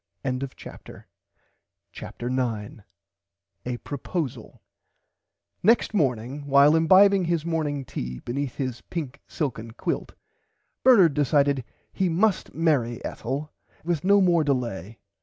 [Pg 0.23 0.43
88] 0.65 1.03
CHAPTER 1.91 2.27
9 2.31 2.83
A 3.67 3.77
PROPOSALE 3.77 4.59
Next 5.61 5.93
morning 5.93 6.47
while 6.47 6.75
imbibing 6.75 7.25
his 7.25 7.45
morning 7.45 7.85
tea 7.85 8.17
beneath 8.17 8.55
his 8.55 8.81
pink 8.81 9.21
silken 9.27 9.73
quilt 9.73 10.15
Bernard 10.83 11.13
decided 11.13 11.63
he 11.93 12.09
must 12.09 12.55
marry 12.55 13.05
Ethel 13.05 13.53
with 13.83 14.03
no 14.03 14.19
more 14.21 14.43
delay. 14.43 14.97